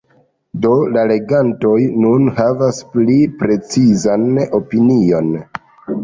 Do 0.61 0.69
la 0.93 1.01
legantoj 1.09 1.73
nun 2.05 2.23
havas 2.39 2.79
pli 2.93 3.17
precizan 3.41 4.25
opinion. 4.61 5.29